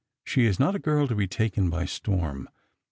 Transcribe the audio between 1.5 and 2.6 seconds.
by storm.